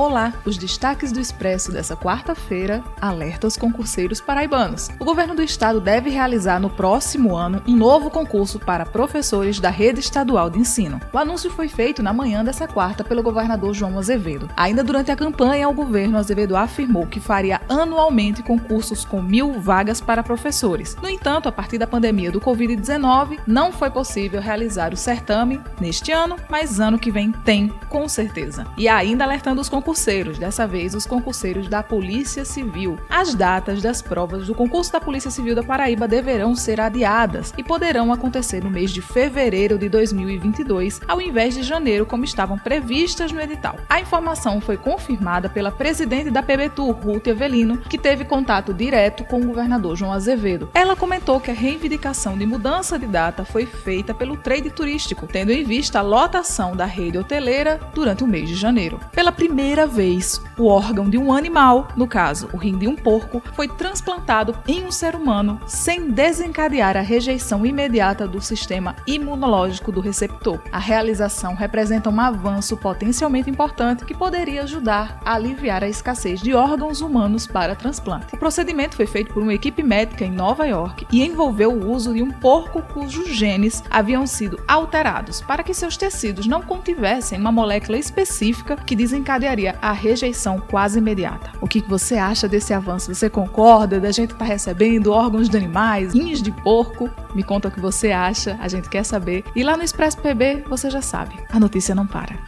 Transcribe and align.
Olá, 0.00 0.32
os 0.46 0.56
destaques 0.56 1.12
do 1.12 1.20
Expresso 1.20 1.70
dessa 1.70 1.94
quarta-feira 1.94 2.82
alerta 3.02 3.46
os 3.46 3.54
concurseiros 3.54 4.18
paraibanos. 4.18 4.88
O 4.98 5.04
governo 5.04 5.34
do 5.34 5.42
estado 5.42 5.78
deve 5.78 6.08
realizar 6.08 6.58
no 6.58 6.70
próximo 6.70 7.36
ano 7.36 7.62
um 7.68 7.76
novo 7.76 8.08
concurso 8.08 8.58
para 8.58 8.86
professores 8.86 9.60
da 9.60 9.68
rede 9.68 10.00
estadual 10.00 10.48
de 10.48 10.58
ensino. 10.58 10.98
O 11.12 11.18
anúncio 11.18 11.50
foi 11.50 11.68
feito 11.68 12.02
na 12.02 12.14
manhã 12.14 12.42
dessa 12.42 12.66
quarta 12.66 13.04
pelo 13.04 13.22
governador 13.22 13.74
João 13.74 13.98
Azevedo. 13.98 14.48
Ainda 14.56 14.82
durante 14.82 15.12
a 15.12 15.16
campanha, 15.16 15.68
o 15.68 15.74
governo 15.74 16.16
Azevedo 16.16 16.56
afirmou 16.56 17.06
que 17.06 17.20
faria 17.20 17.60
anualmente 17.68 18.42
concursos 18.42 19.04
com 19.04 19.20
mil 19.20 19.60
vagas 19.60 20.00
para 20.00 20.22
professores. 20.22 20.96
No 21.02 21.10
entanto, 21.10 21.46
a 21.46 21.52
partir 21.52 21.76
da 21.76 21.86
pandemia 21.86 22.32
do 22.32 22.40
Covid-19, 22.40 23.40
não 23.46 23.70
foi 23.70 23.90
possível 23.90 24.40
realizar 24.40 24.94
o 24.94 24.96
certame 24.96 25.60
neste 25.78 26.10
ano, 26.10 26.36
mas 26.48 26.80
ano 26.80 26.98
que 26.98 27.10
vem 27.10 27.32
tem, 27.32 27.68
com 27.90 28.08
certeza. 28.08 28.66
E 28.78 28.88
ainda 28.88 29.24
alertando 29.24 29.60
os 29.60 29.68
concurseiros 29.68 29.89
concurseiros, 29.90 30.38
dessa 30.38 30.68
vez 30.68 30.94
os 30.94 31.04
concurseiros 31.04 31.68
da 31.68 31.82
Polícia 31.82 32.44
Civil. 32.44 32.96
As 33.08 33.34
datas 33.34 33.82
das 33.82 34.00
provas 34.00 34.46
do 34.46 34.54
concurso 34.54 34.92
da 34.92 35.00
Polícia 35.00 35.32
Civil 35.32 35.52
da 35.52 35.64
Paraíba 35.64 36.06
deverão 36.06 36.54
ser 36.54 36.80
adiadas 36.80 37.52
e 37.58 37.64
poderão 37.64 38.12
acontecer 38.12 38.62
no 38.62 38.70
mês 38.70 38.92
de 38.92 39.02
fevereiro 39.02 39.76
de 39.76 39.88
2022, 39.88 41.00
ao 41.08 41.20
invés 41.20 41.54
de 41.54 41.64
janeiro, 41.64 42.06
como 42.06 42.24
estavam 42.24 42.56
previstas 42.56 43.32
no 43.32 43.40
edital. 43.40 43.78
A 43.88 44.00
informação 44.00 44.60
foi 44.60 44.76
confirmada 44.76 45.48
pela 45.48 45.72
presidente 45.72 46.30
da 46.30 46.40
PBTU, 46.40 46.92
Ruth 46.92 47.26
Evelino, 47.26 47.78
que 47.78 47.98
teve 47.98 48.24
contato 48.24 48.72
direto 48.72 49.24
com 49.24 49.40
o 49.40 49.46
governador 49.46 49.96
João 49.96 50.12
Azevedo. 50.12 50.68
Ela 50.72 50.94
comentou 50.94 51.40
que 51.40 51.50
a 51.50 51.54
reivindicação 51.54 52.38
de 52.38 52.46
mudança 52.46 52.96
de 52.96 53.06
data 53.06 53.44
foi 53.44 53.66
feita 53.66 54.14
pelo 54.14 54.36
trade 54.36 54.70
turístico, 54.70 55.26
tendo 55.26 55.50
em 55.50 55.64
vista 55.64 55.98
a 55.98 56.02
lotação 56.02 56.76
da 56.76 56.84
rede 56.84 57.18
hoteleira 57.18 57.80
durante 57.92 58.22
o 58.22 58.28
mês 58.28 58.48
de 58.48 58.54
janeiro. 58.54 59.00
Pela 59.10 59.32
primeira 59.32 59.79
primeira 59.80 59.86
vez, 59.86 60.42
o 60.58 60.66
órgão 60.66 61.08
de 61.08 61.16
um 61.16 61.32
animal, 61.32 61.88
no 61.96 62.06
caso, 62.06 62.50
o 62.52 62.56
rim 62.56 62.76
de 62.76 62.86
um 62.86 62.94
porco, 62.94 63.42
foi 63.54 63.66
transplantado 63.66 64.54
em 64.68 64.84
um 64.84 64.92
ser 64.92 65.14
humano 65.14 65.58
sem 65.66 66.10
desencadear 66.10 66.96
a 66.96 67.00
rejeição 67.00 67.64
imediata 67.64 68.28
do 68.28 68.42
sistema 68.42 68.94
imunológico 69.06 69.90
do 69.90 70.00
receptor. 70.00 70.60
A 70.70 70.78
realização 70.78 71.54
representa 71.54 72.10
um 72.10 72.20
avanço 72.20 72.76
potencialmente 72.76 73.48
importante 73.48 74.04
que 74.04 74.14
poderia 74.14 74.64
ajudar 74.64 75.18
a 75.24 75.34
aliviar 75.34 75.82
a 75.82 75.88
escassez 75.88 76.42
de 76.42 76.52
órgãos 76.52 77.00
humanos 77.00 77.46
para 77.46 77.74
transplante. 77.74 78.34
O 78.34 78.38
procedimento 78.38 78.96
foi 78.96 79.06
feito 79.06 79.32
por 79.32 79.42
uma 79.42 79.54
equipe 79.54 79.82
médica 79.82 80.24
em 80.24 80.30
Nova 80.30 80.66
York 80.66 81.06
e 81.10 81.24
envolveu 81.24 81.72
o 81.72 81.90
uso 81.90 82.12
de 82.12 82.22
um 82.22 82.30
porco 82.30 82.82
cujos 82.82 83.28
genes 83.28 83.82
haviam 83.88 84.26
sido 84.26 84.60
alterados 84.68 85.40
para 85.40 85.62
que 85.62 85.72
seus 85.72 85.96
tecidos 85.96 86.46
não 86.46 86.60
contivessem 86.60 87.38
uma 87.38 87.52
molécula 87.52 87.96
específica 87.96 88.76
que 88.76 88.96
desencadearia 88.96 89.59
a 89.68 89.92
rejeição 89.92 90.60
quase 90.60 90.98
imediata. 90.98 91.52
O 91.60 91.66
que 91.66 91.80
você 91.80 92.16
acha 92.16 92.48
desse 92.48 92.72
avanço? 92.72 93.14
Você 93.14 93.28
concorda 93.28 94.00
da 94.00 94.10
gente 94.10 94.32
estar 94.32 94.44
tá 94.44 94.44
recebendo 94.44 95.12
órgãos 95.12 95.48
de 95.48 95.56
animais, 95.56 96.14
rins 96.14 96.42
de 96.42 96.50
porco? 96.50 97.10
Me 97.34 97.42
conta 97.42 97.68
o 97.68 97.70
que 97.70 97.80
você 97.80 98.12
acha, 98.12 98.58
a 98.60 98.68
gente 98.68 98.88
quer 98.88 99.04
saber. 99.04 99.44
E 99.54 99.62
lá 99.62 99.76
no 99.76 99.82
Expresso 99.82 100.18
PB, 100.18 100.64
você 100.68 100.90
já 100.90 101.02
sabe, 101.02 101.34
a 101.50 101.60
notícia 101.60 101.94
não 101.94 102.06
para. 102.06 102.38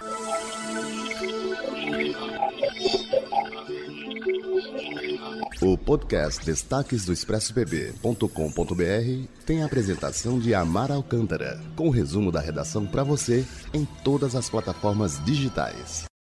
O 5.62 5.78
podcast 5.78 6.44
Destaques 6.44 7.04
do 7.04 7.12
ExpressoBB.com.br 7.12 9.28
tem 9.46 9.62
a 9.62 9.66
apresentação 9.66 10.40
de 10.40 10.52
Amar 10.52 10.90
Alcântara, 10.90 11.60
com 11.76 11.88
resumo 11.88 12.32
da 12.32 12.40
redação 12.40 12.84
para 12.84 13.04
você 13.04 13.46
em 13.72 13.86
todas 14.02 14.34
as 14.34 14.50
plataformas 14.50 15.24
digitais. 15.24 16.11